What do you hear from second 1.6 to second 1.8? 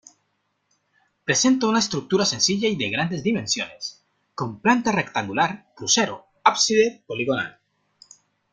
una